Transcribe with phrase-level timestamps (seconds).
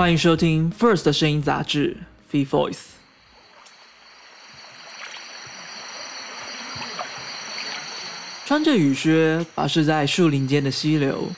[0.00, 1.98] 欢迎收听 First 声音杂志
[2.34, 2.72] 《Free Voice》。
[8.50, 11.30] 穿着雨靴，跋涉在树林间的溪流，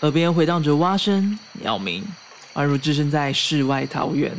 [0.00, 2.04] 耳边回荡着蛙声、鸟鸣，
[2.52, 4.30] 宛如置身在世外桃源。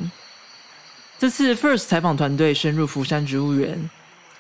[1.17, 3.89] 这次 First 采访团队深入福山植物园，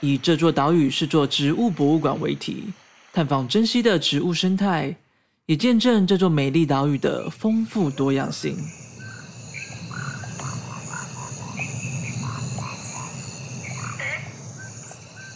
[0.01, 2.65] 以这座岛屿是座植物博物馆为题，
[3.11, 4.95] 探访珍稀的植物生态，
[5.47, 8.55] 也见证这座美丽岛屿的丰富多样性。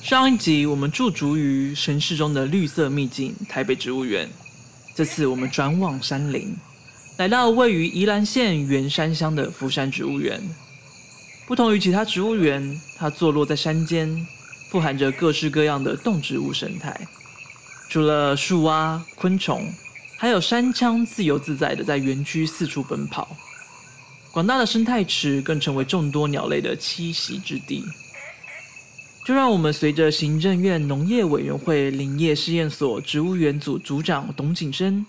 [0.07, 4.29] 上一集我们驻足于城市中的绿色秘境台北植物园，
[4.95, 6.55] 这次我们转往山林，
[7.17, 10.41] 来到位于宜兰县员山乡的福山植物园。
[11.45, 14.25] 不同于其他植物园，它坐落在山间，
[14.71, 16.97] 富含着各式各样的动植物生态。
[17.89, 19.69] 除了树蛙、昆虫，
[20.17, 23.35] 还有山羌自由自在的在园区四处奔跑。
[24.31, 27.83] 广大的生态池更成为众多鸟类的栖息之地。
[29.27, 35.05] 就让我们随着行政院农业委员会林业试验所植物园组组长董景生、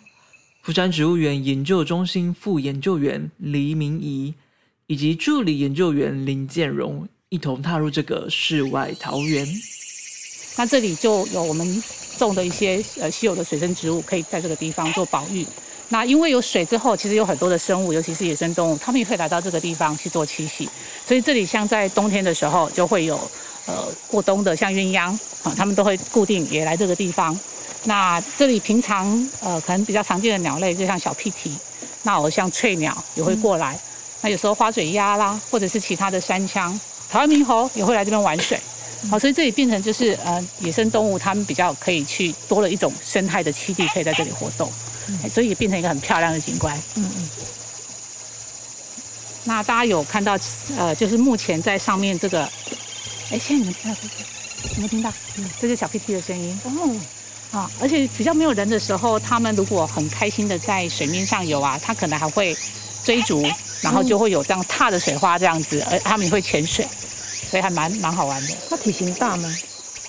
[0.60, 4.34] 福山植物园研究中心副研究员黎明仪
[4.88, 9.46] 以及助理研究员林建荣一同踏入这个世外桃源。
[10.56, 11.80] 那这里就有我们
[12.18, 15.46] 种的一些呃稀有的水生植物，可以在这个地方做保育。
[15.90, 20.68] 那因为有水之后，其实有很多的生物，尤其是野生动物，它们也会来到这个地方去做栖息。
[21.06, 23.16] 所以这里像在冬天的时候，就会有。
[23.68, 27.38] 呃，过冬的像鸳鸯啊，他们都会固定也来这个地方。
[27.84, 29.06] 那这里平常
[29.40, 31.54] 呃，可能比较常见的鸟类，就像小屁蹄，
[32.02, 33.78] 那我像翠鸟也会过来。
[34.22, 36.72] 那有时候花嘴鸭啦，或者是其他的山羌、
[37.10, 38.58] 台湾猕猴也会来这边玩水。
[39.10, 44.72] 好，所以这里变成就是呃，野生动物它们比较可以去多了一种生态的栖地，可以在这里活动。
[45.30, 46.76] 所以也变成一个很漂亮的景观。
[46.96, 47.28] 嗯嗯。
[49.44, 50.38] 那大家有看到
[50.76, 52.50] 呃，就是目前在上面这个。
[53.30, 55.12] 哎，现在你们听到有没有听到？
[55.36, 56.58] 嗯，这是小屁屁的声音。
[56.64, 62.56] 哦，啊，而且比较没有人的时候，他们如果很开心的在水面上游啊，它可能还会
[63.04, 63.42] 追逐，
[63.82, 66.86] 然后就会有这样踏的水花这样子，而他们也会潜水，
[67.50, 68.56] 所以还蛮蛮好玩的。
[68.70, 69.56] 它体型大吗？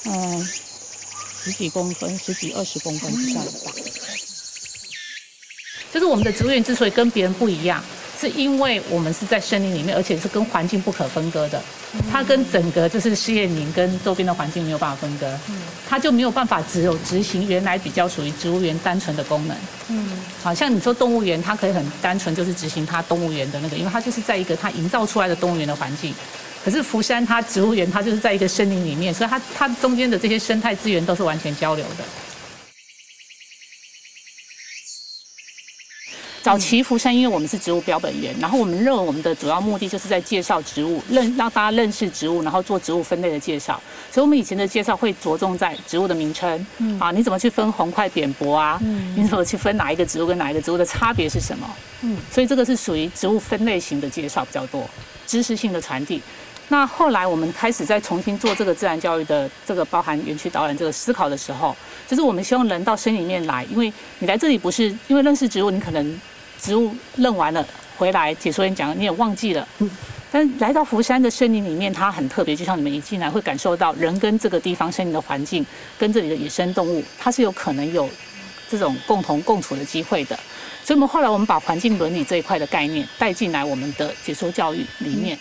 [0.06, 0.50] 嗯，
[1.44, 3.72] 十几公分，十几二十公分这样大。
[5.92, 7.84] 就是我们的植物园之所以跟别人不一样。
[8.20, 11.62] 是因为我们是在森林里面，而且是跟环境不可分割的。
[12.12, 15.40] 它跟整个就是试验林跟周边的环境没有办法分割，
[15.88, 19.58] 它就没有办法只有执行原来比较属于植物园单纯的功能。
[19.88, 20.12] 嗯，
[20.44, 26.14] 好像你说动物园，它可以很单纯就是执行它动物园的那个，因为它就是在一个它营造出来的动物园的环境。
[26.64, 32.04] 可是福山它植物园，它就是在一个森林里面，所以它它中间的这些生态资源都是完全交流的。
[36.42, 43.80] 早期福山，因为我们是植物标本园，然后我们认为我们的主要目的就是在介绍植物，认让大家认识植物，然后做植物分类的介绍。
[44.12, 46.66] 所以，我们以前的介绍会着重在植物的名称，
[47.00, 48.80] 啊，你怎么去分红块扁薄啊？
[49.16, 51.70] 你怎么去分哪一个植物跟哪一个植物的差别是什么？
[52.02, 54.90] 嗯，所以这个是属于植物分类型的介绍比较多，
[55.28, 56.22] 知识性的传递。
[56.70, 61.76] 那后来我们开始再重新做这个自然教育的这个包含园区导览这个思考的时候，
[62.08, 66.20] 就是我们希望人到森林里面来，因为你来这里不是因为认识植物，你可能。
[66.62, 67.66] 植物认完了
[67.96, 69.90] 回来解说员讲你也忘记了，嗯
[70.30, 75.66] 但来到福山的森林里面，它很特别，就像你们一进来会感受到人跟这个地方森林的环境，
[75.98, 78.10] 跟这里的野生动物，它是有可能有
[78.70, 80.38] 这种共同共处的机会的。
[80.84, 85.40] 所以，我们后来我们把环境伦理这一块的概念带进来我们的解说教育里面。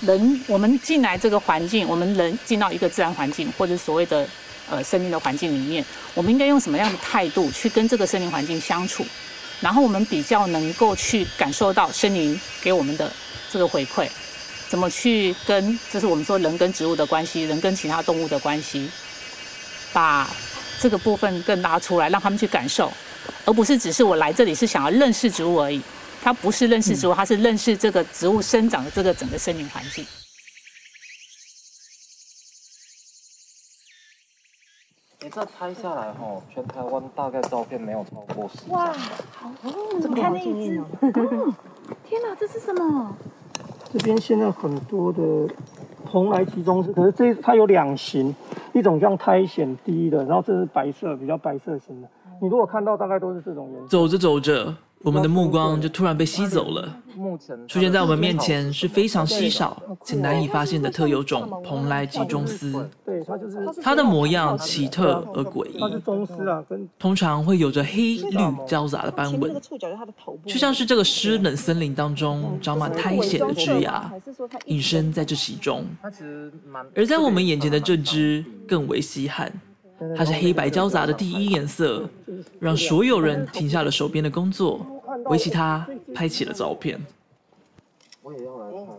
[0.00, 4.26] 人，我们进来这个环境，我们人进到一个自然环境，或者所谓的。
[4.68, 9.06] 呃，森林的环境里面，我们应该用什么样的态度去跟这个森林环境相处？
[9.60, 13.08] 然后我们比较能够去感受到森林给我们的
[13.48, 14.08] 这个回馈，
[14.68, 18.90] 怎么去跟，就是我们说人跟植物的关系，人跟其他动物的关系，
[19.92, 20.28] 把
[20.80, 22.92] 这个部分更拉出来，让他们去感受，
[23.44, 25.80] 而不是只是我来这里是想要认识植物而已。
[26.26, 30.04] 它不是认识植物，它是认识这个植物生长的这个整个森林环境。
[35.22, 38.70] 你这拍下来哈，全台湾大概照片没有超过十张。
[38.70, 38.92] 哇，
[39.30, 40.82] 好哦，怎么看那一只？
[42.08, 43.16] 天哪，这是什么？
[43.92, 45.22] 这边现在很多的
[46.10, 48.34] 蓬莱集中式，可是这它有两型，
[48.74, 52.08] 一种像苔藓低的，然后这是白色，比较白色型的。
[52.42, 53.86] 你如果看到，大概都是这种颜色。
[53.86, 57.02] 走着走着，我们的目光就突然被吸走了。
[57.66, 62.90] 出现在我们面前是非常稀少且难以发现的特有种蓬莱集中丝，
[63.82, 65.96] 它的模样奇特而诡它是
[66.82, 69.50] 异，通常会有着黑绿交杂的斑纹，
[70.44, 75.86] 就，像是这个湿冷森林当中长满苔藓的枝芽，还是说它隐身在这其中。
[76.94, 79.50] 而在我们眼前的这只更为稀罕，
[80.16, 82.08] 它是黑白交杂的第一颜色，
[82.60, 84.86] 让所有人停下了手边的工作，
[85.26, 87.00] 围起它拍起了照片。
[88.22, 88.92] 我也要来拍。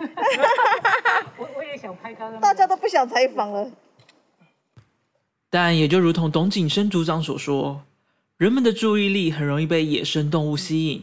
[1.36, 3.70] 我我也想拍他的大家都不想采访了。
[5.50, 7.82] 但也就如同董景生组长所说，
[8.38, 11.02] 人们的注意力很容易被野生动物吸引，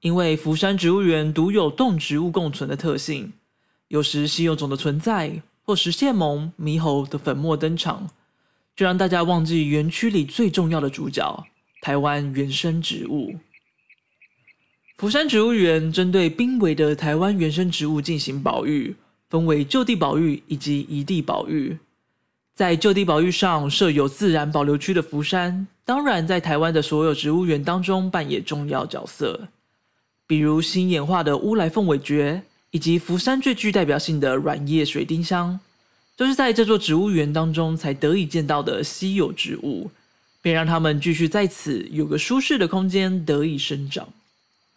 [0.00, 3.32] 因为福山植物园独有动植物共存的特性，
[3.86, 8.08] 有时稀有种的存在或石蟹獴、猕猴的粉墨登场，
[8.78, 11.44] 就让大家忘记园区里最重要的主角——
[11.82, 13.34] 台湾原生植物。
[14.96, 18.94] 福山植物园针对濒危的台湾原生植物进行保育，
[19.28, 21.76] 分为就地保育以及移地保育。
[22.54, 29.48] 在就地保育上设有自然保留区的福山，当然在台湾的所有植物园当中扮演重要角色。
[30.24, 35.58] 比如新演化的乌来凤尾蕨，以及福山最具代表性的软叶水丁香，
[36.18, 39.88] 都是在这座植物园当中才得以见到的稀有植物，
[40.42, 44.08] 便让它们继续在此有个舒适的空间得以生长。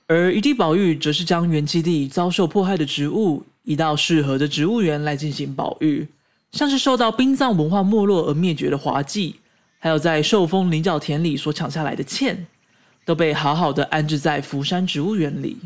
[0.05, 6.07] 而余地保育则是将原基地遭受迫害的植物移到适合的植物园来进行保育，
[6.51, 9.37] 像是受到殡葬文化没落而灭绝的滑稽，
[9.79, 12.45] 还有在受封菱角田里所抢下来的茜，
[13.03, 15.57] 都被好好的安置在福山植物园里。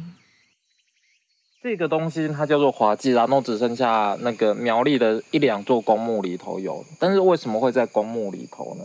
[1.65, 8.83] 这个东西它叫做滑稽，然后只剩下那个苗栗的一两座公墓里头有，但是为什么会在公墓里头呢？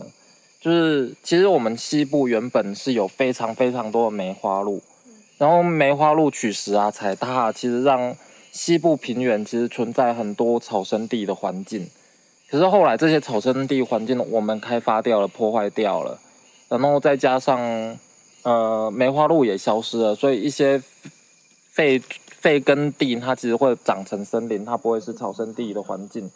[0.59, 4.81] 就是其实我们西部原本是有非常非常多的梅花鹿，
[5.37, 8.17] 然后梅花鹿取食啊、踩踏，其实让
[8.51, 11.87] 西部平原其实存在很多草生地的环境。
[12.49, 16.19] 可是后来这些草生地环境我们开发掉了、破坏掉了，
[16.67, 17.59] 然后再加上
[18.41, 20.81] 呃梅花鹿也消失了，所以一些
[21.69, 22.01] 废
[22.41, 26.29] 废耕地它其实会长成森林，它不会是草生地的环境。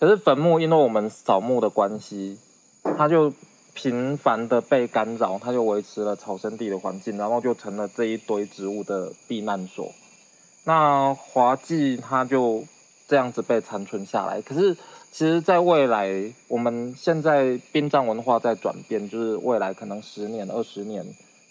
[0.00, 2.36] 可是坟墓因为我们扫墓的关系，
[2.98, 3.32] 它就
[3.72, 9.92] 频繁的被干扰，它就维持了草生地的环境，然后就成了这一堆植物的避难所。
[10.64, 12.64] 那华记它就
[13.06, 14.42] 这样子被残存下来。
[14.42, 14.74] 可是
[15.12, 16.10] 其实，在未来，
[16.48, 21.06] 我们现在殡葬文化在转变，就是未来可能十年、二十年，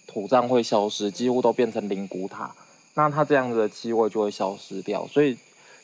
[0.05, 2.53] 土葬会消失，几乎都变成灵骨塔。
[2.95, 5.37] 那它这样子的气味就会消失掉，所以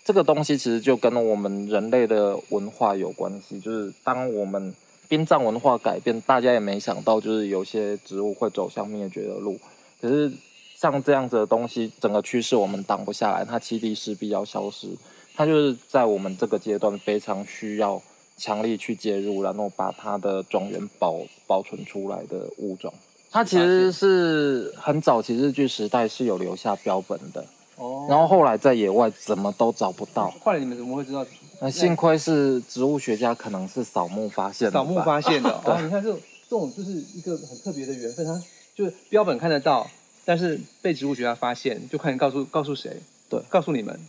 [0.05, 3.59] 这个东西其实就跟我们人类的文化有关系。
[3.59, 4.73] 就是当我们
[5.07, 9.59] 殡葬文化改变，大家也没想到，就是有些植物会走向灭绝的路。
[9.99, 10.31] 可是
[10.75, 14.87] 像这样子的东西，整个趋势我们挡不下来，它栖地势必要消失。
[15.35, 18.01] 它就是在我们这个阶段非常需要
[18.37, 21.17] 强力去介入，然后把它的种源保
[21.47, 22.93] 保存出来的物种。
[23.31, 27.45] 它其实是很早期日剧时代是有留下标本的，
[27.75, 30.33] 哦，然后后来在野外怎么都找不到。
[30.43, 31.25] 后来你们怎么会知道？
[31.61, 34.71] 那幸亏是植物学家，可能是扫墓发现的。
[34.71, 35.61] 扫墓发现的。
[35.63, 38.41] 对 哦，你看这种这种就是一个很特别的缘分，它
[38.75, 39.87] 就是标本看得到，
[40.25, 43.01] 但是被植物学家发现，就快点告诉告诉谁？
[43.29, 43.99] 对告诉你们。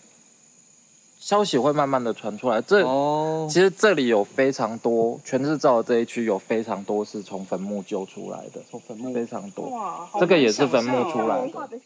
[1.21, 2.63] 消息会慢慢的传出来。
[2.63, 9.67] 这、哦，其实这里有非常多，全日照的这一区有非常多是从坟墓救出来的，从坟墓非常多。
[9.69, 11.53] 哇，这个也是坟墓出来的。
[11.69, 11.79] 的。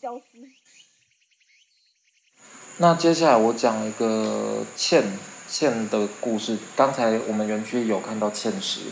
[2.77, 5.05] 那接下来我讲一个欠
[5.49, 6.57] 欠的故事。
[6.77, 8.83] 刚才我们园区有看到芡实，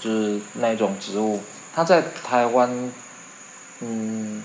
[0.00, 1.40] 就是那种植物，
[1.72, 2.92] 它在台湾，
[3.78, 4.42] 嗯，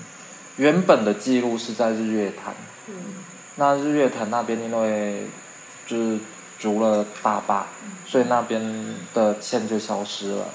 [0.56, 2.54] 原本的记录是在日月潭。
[3.56, 5.26] 那日月潭那边因为
[5.86, 6.18] 就是
[6.58, 7.66] 筑了大坝，
[8.06, 10.46] 所以那边的芡就消失了。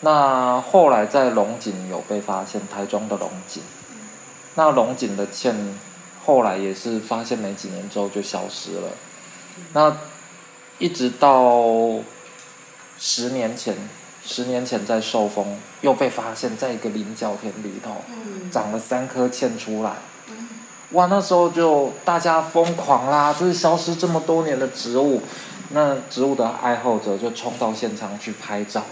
[0.00, 3.62] 那后来在龙井有被发现，台中的龙井。
[4.54, 5.54] 那龙井的芡
[6.24, 8.88] 后来也是发现没几年之后就消失了。
[9.72, 9.96] 那
[10.78, 11.64] 一直到
[12.98, 13.74] 十年前，
[14.24, 17.96] 十年前在寿丰又被发现，在一个菱角田里头
[18.50, 19.96] 长了三颗芡出来。
[20.96, 23.34] 哇，那时候就大家疯狂啦！
[23.38, 25.20] 这是消失这么多年的植物，
[25.72, 28.82] 那植物的爱好者就冲到现场去拍照。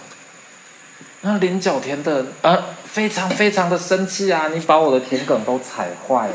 [1.23, 4.49] 那菱角田的呃非常非常的生气啊！
[4.53, 6.35] 你把我的田埂都踩坏了。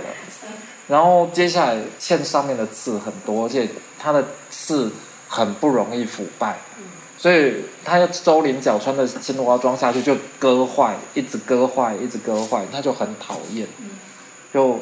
[0.87, 4.91] 然后接下来线上面的刺很多，而且它的刺
[5.27, 6.57] 很不容易腐败，
[7.15, 13.67] 所以它要周菱角穿的青蛙装下去就割坏，一直割坏，一直割坏，它就很讨厌。
[14.51, 14.79] 就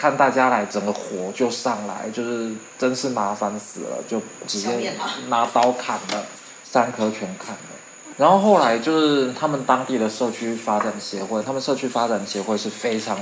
[0.00, 4.94] 看大家来，整个火就上来，就是真是麻烦死了，就直接
[5.28, 6.24] 拿刀砍了，
[6.64, 7.60] 三颗全砍了。
[8.16, 13.18] 然后后来就是他们当地的社区发展协会，他们社区发展协会是非常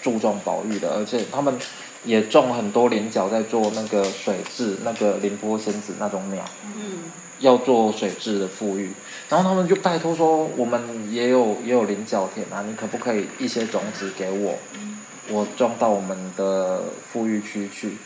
[0.00, 1.52] 注重保育的，而且他们
[2.04, 6.44] 也种很多菱角在做那个水质，那个凌波仙子那种鸟，
[6.76, 7.10] 嗯，
[7.40, 8.92] 要做水质的富裕。
[9.28, 14.56] 然后他们就拜托说，我们也有也有菱角田啊，你可不可以一些种子给我，
[15.28, 17.96] 我种到我们的富裕区去？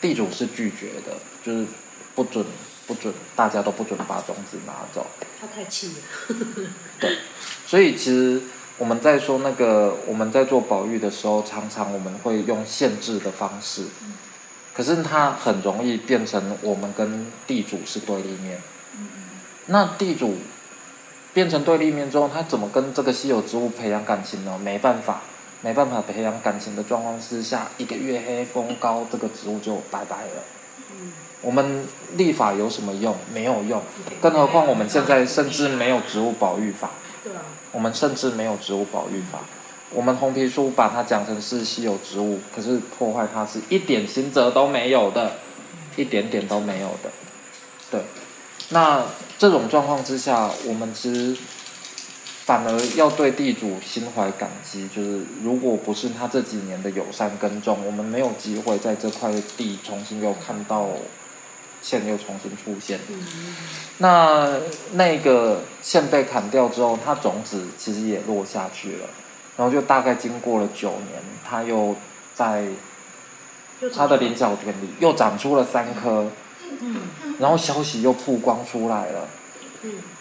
[0.00, 1.66] 地主是拒绝的，就是
[2.14, 2.44] 不准
[2.86, 5.06] 不准，大家都不准把种子拿走。
[5.40, 5.94] 他太气了。
[7.00, 7.16] 对，
[7.66, 8.42] 所以其实
[8.76, 13.86] 我们在说那个我们在做保育的时候，常常我们会用限制的方式，
[14.74, 18.60] 可是它很容易变成我们跟地主是对立面。
[19.66, 20.36] 那地主
[21.32, 24.58] 变成对立面之后，他怎么跟这个稀有植物培养感情呢？
[24.62, 25.22] 没办法，
[25.64, 30.44] 没办法培养感情的状况之下，一个月黑风高，这个植物就拜拜了。
[31.40, 33.16] 我们立法有什么用？
[33.32, 33.80] 没有用，
[34.20, 36.90] 更何况我们现在甚至没有植物保育法。
[37.22, 37.40] 对啊，
[37.72, 39.38] 我们甚至没有植物保育法。
[39.88, 45.32] 我们红皮书把它讲成是稀有植物，可是破坏它是一点刑责都没有的，
[45.96, 47.10] 一点点都没有的。
[47.90, 48.02] 对，
[48.68, 49.02] 那
[49.38, 51.34] 这种状况之下，我们其实
[52.44, 54.86] 反而要对地主心怀感激。
[54.88, 60.88] 就是如果不是他这几年的友善耕种，我们没有机会在这块地重新又看到
[61.80, 63.00] 线又重新出现。
[63.98, 64.58] 那
[64.92, 69.06] 那个线被砍掉之后，它种子其实也落下去了，
[69.56, 71.94] 然后就大概经过了九年，它又
[72.34, 72.66] 在
[73.94, 76.26] 它的菱角田里又长出了三颗，
[77.38, 79.28] 然后消息又曝光出来了，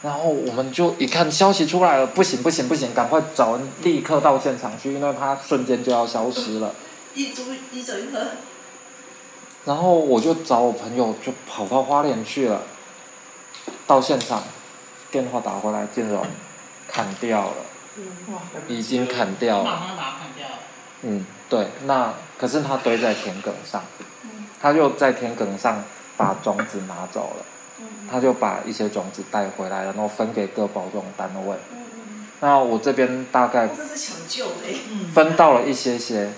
[0.01, 6.73] 然后我们就一看消息出来了，不行不行不行，赶快找人立刻到现场去，因为它瞬间就要消失了。
[7.13, 8.19] 一株一整一颗，
[9.65, 12.61] 然后我就找我朋友，就跑到花莲去了。
[13.85, 14.43] 到现场，
[15.11, 16.25] 电话打回来，建荣
[16.87, 17.55] 砍掉了，
[18.67, 19.63] 已经砍掉了。
[19.63, 20.55] 马上把它砍掉了。
[21.03, 21.67] 嗯，对。
[21.85, 23.83] 那可是他堆在田埂上，
[24.61, 25.83] 他就在田埂上
[26.17, 27.45] 把种子拿走了，
[28.13, 31.55] 他就把一些种子带回来，然后分给各保种单位。
[32.41, 34.77] 那我这边大概这是抢救嘞。
[35.11, 36.29] 分到了一些些。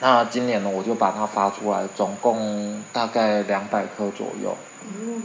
[0.00, 4.56] 那今年呢，我就把它发出来，总共大概两百颗左右。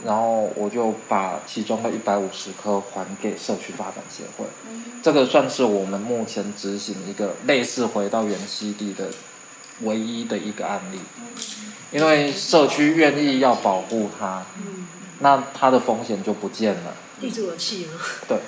[0.05, 4.45] 然后我就把其中的一百五十颗还给社区发展协会，
[5.01, 9.07] 这个算是我们目前执行一个类似回到原栖地的
[9.81, 10.99] 唯一的一个案例，
[11.91, 14.45] 因为社区愿意要保护它，
[15.19, 16.95] 那它的风险就不见了。
[17.19, 17.93] 地主有气吗？
[18.27, 18.39] 对，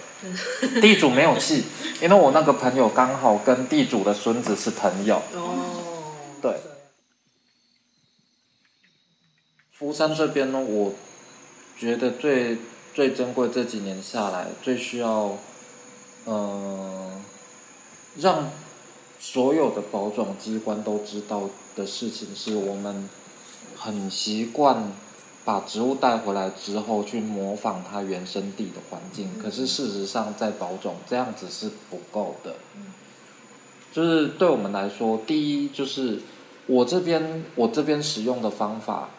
[0.81, 1.65] 地主没有气，
[2.01, 6.55] 因为我那个朋友刚好跟地主的孙子是朋友，哦，对。
[9.71, 10.93] 福山这边呢，我
[11.77, 12.57] 觉得最
[12.93, 15.37] 最珍贵这几年下来，最需要，
[16.25, 17.23] 嗯、
[18.17, 18.51] 让
[19.19, 23.09] 所有的保种机关都知道的事情，是我们
[23.77, 24.91] 很习惯
[25.49, 32.53] 把植物带回来之后去模仿它原生地的环境，可是事实上在保种这样子是不够的。
[33.91, 36.19] 就是对我们来说，第一就是
[36.67, 39.09] 我这边我这边使用的方法，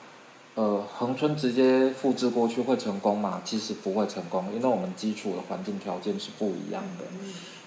[0.55, 3.43] 呃，恒春直接复制过去会成功吗？
[3.45, 7.07] 其实不会成功，因为我们基础的环境条件是不一样的。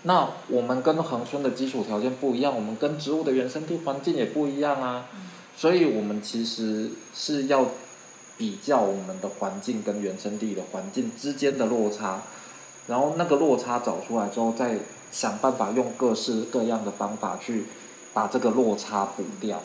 [0.03, 5.09] 那我们跟恒春的基础条件不一样，我们跟植物的原生地环境也不一样啊。
[5.55, 7.67] 所以我们其实是要
[8.37, 12.21] 比较我们的环境跟原生地的环境之间的落差，
[12.87, 14.79] 然后那个落差找出来之后，再
[15.11, 17.65] 想办法用各式各样的方法去
[18.13, 19.61] 把这个落差补掉。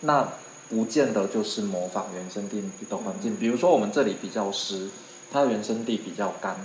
[0.00, 0.28] 那
[0.68, 4.88] 不见得就是模仿原生地的环境，比如说我们这里比较湿，
[5.30, 6.56] 它原生地比较干，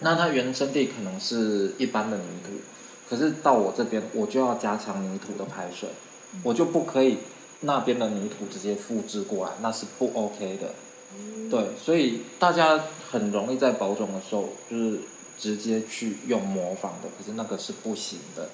[0.00, 2.52] 那它原生地可能是一般的泥土，
[3.08, 5.88] 可是到我这边我就要加强泥土的排水，
[6.44, 7.18] 我就不可以
[7.62, 10.74] 那边的泥土直接复制过来，那是不 OK 的。
[11.50, 15.00] 对，所以大家很容易在保种的时候就是
[15.38, 18.48] 直接去用模仿的，可是那个是不行的。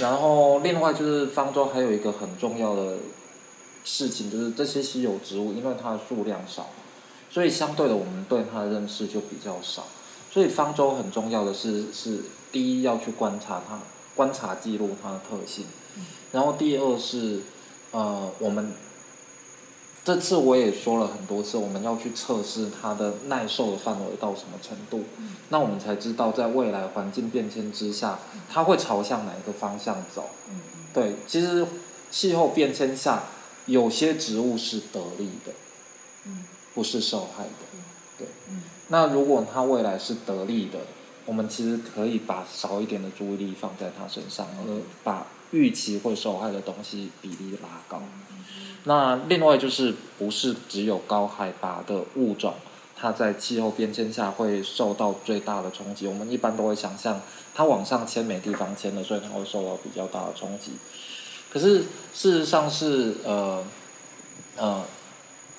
[0.00, 2.96] 然后另外就是方舟还有一个很重要的
[3.84, 6.68] 事情，就是这些稀有植物，因为它的数量少，
[7.30, 9.86] 所以相对的我们对它的认识就比较少。
[10.30, 12.18] 所以方舟很重要的是是
[12.52, 13.80] 第一要去观察它，
[14.14, 15.64] 观察记录它的特性，
[16.32, 17.40] 然后第二是
[17.92, 18.72] 呃，我们
[20.04, 25.04] 这次我也说了很多次，我们要去测试它的耐受的范围到什么程度，
[25.50, 28.18] 那我们才知道在未来环境变迁之下，
[28.50, 30.30] 它会朝向哪一个方向走。
[30.94, 31.66] 对，其实
[32.10, 33.24] 气候变迁下，
[33.66, 35.52] 有些植物是得利的，
[36.74, 37.50] 不是受害的。
[38.16, 38.26] 对，
[38.88, 40.78] 那如果它未来是得利的，
[41.26, 48.02] 我们其实可以把少一点的注意力放在它身上，而把预期会受害的东西比例拉高。
[48.84, 52.54] 那另外就是不是只有高海拔的物种，
[52.96, 56.06] 它在气候变迁下会受到最大的冲击。
[56.06, 57.20] 我们一般都会想象
[57.54, 60.72] 它往上迁没地方迁了，所以它会受到比较大的冲击。
[61.50, 61.80] 可是
[62.14, 63.64] 事实上是呃
[64.56, 64.84] 呃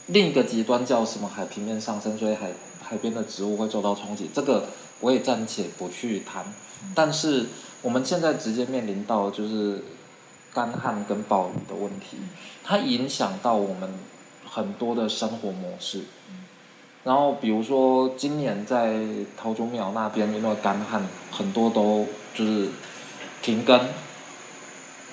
[0.07, 4.29] 另一个极端叫什么海平面上升，所以海海边的植物会受到冲击。
[4.33, 4.69] 这个
[5.01, 6.45] 我也暂且不去谈。
[6.95, 7.47] 但是
[7.81, 9.83] 我们现在直接面临到就是
[10.53, 12.17] 干旱跟暴雨的问题，
[12.63, 13.89] 它影响到我们
[14.49, 16.03] 很多的生活模式。
[17.05, 18.99] 然后比如说今年在
[19.37, 22.05] 桃竹苗那边，因为干旱，很多都
[22.35, 22.69] 就是
[23.41, 23.79] 停耕，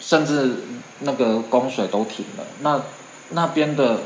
[0.01, 0.57] 甚至
[1.01, 2.45] 那个供水都停了。
[2.63, 2.83] 那
[3.31, 4.01] 那边的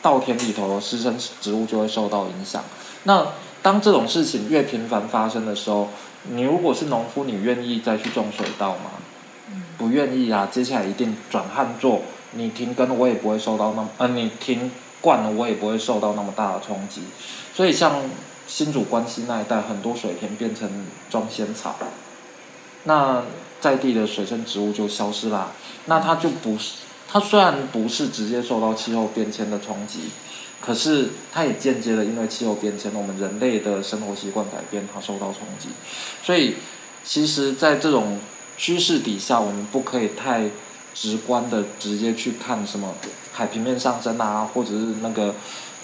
[0.00, 2.62] 稻田里头的湿生植物就会受到影响。
[3.02, 3.26] 那
[3.62, 5.88] 当这种事情越频繁发生的时候，
[6.30, 8.90] 你如果是农夫，你愿意再去种水稻吗？
[9.78, 10.48] 不愿意啊。
[10.50, 12.02] 接下来一定转旱作，
[12.32, 17.02] 你停耕我也不会受到那么，呃，你停灌了我也不会受到那么大的冲击。
[17.54, 18.02] 所以像
[18.46, 20.68] 新主关西那一带，很多水田变成
[21.10, 21.76] 装仙草，
[22.84, 23.22] 那
[23.60, 25.52] 在地的水生植物就消失啦。
[25.86, 26.74] 那它就不是，
[27.08, 30.10] 它虽然不是直接受到气候变迁的冲击。
[30.60, 35.68] 可是，它也间接的因为气候变迁，我们人类的生活习惯改变，它受到冲击。
[36.24, 36.54] 所以，
[37.04, 38.18] 其实，在这种
[38.56, 40.50] 趋势底下，我们不可以太
[40.92, 42.94] 直观的直接去看什么
[43.32, 45.34] 海平面上升啊，或者是那个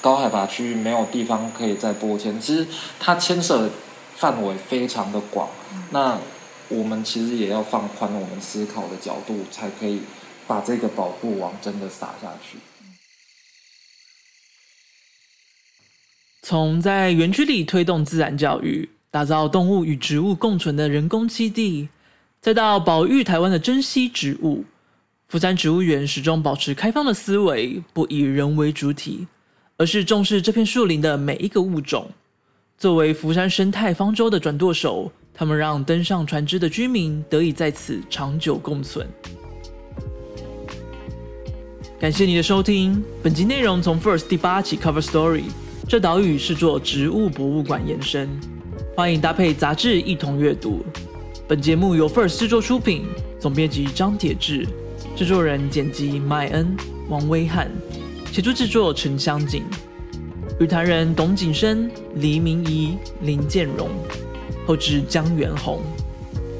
[0.00, 2.40] 高海拔区域没有地方可以再播迁。
[2.40, 2.66] 其实，
[2.98, 3.70] 它牵涉的
[4.16, 5.48] 范围非常的广。
[5.90, 6.18] 那
[6.68, 10.00] 我们其实也要放宽我们思考的角度，才可以
[10.46, 12.56] 把这个保护网真的撒下去。
[16.52, 21.88] 从在园区里推动自然教育，打造动物与植物共存的人工基地，
[22.42, 24.62] 再到保育台湾的珍稀植物，
[25.28, 29.26] 福山植物园始终保持开放的思维，不以人为主体，
[29.78, 32.06] 而是重视这片树林的每一个物种。
[32.76, 39.08] 作为福山生态方舟的转舵手，他们让登上船只的居民得以在此长久共存。
[41.98, 45.44] 感谢你的收听，本集内容从 First 第八期 Cover Story。
[45.92, 48.26] 这岛屿是做植物博物馆延伸，
[48.96, 50.82] 欢迎搭配杂志一同阅读。
[51.46, 53.04] 本节目由 First 制作出品，
[53.38, 54.66] 总编辑张铁志，
[55.14, 56.74] 制作人剪辑麦恩、
[57.10, 57.70] 王威汉，
[58.32, 59.64] 协助制作陈香景，
[60.58, 63.90] 语坛人董景生、黎明仪、林建荣，
[64.66, 65.82] 后制江元宏。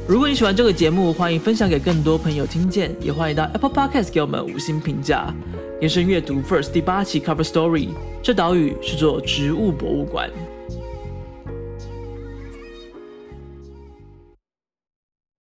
[0.07, 5.35] 如果你喜欢这个节目，欢迎分享给更多朋友听见，也欢迎到 Apple Podcast 给我们五星评价。
[5.83, 7.89] 延伸阅读 First 第八期 Cover Story，
[8.23, 10.31] 这岛屿是座植物博物馆。